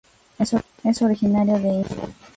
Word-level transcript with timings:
Es 0.83 1.01
originario 1.03 1.59
de 1.59 1.67
India. 1.69 2.07